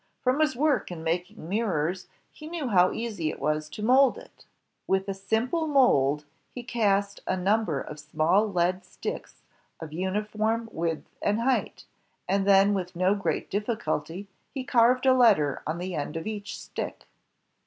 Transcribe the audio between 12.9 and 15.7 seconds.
no great diflEiculty he carved a letter